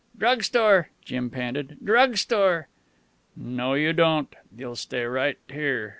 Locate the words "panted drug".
1.29-2.17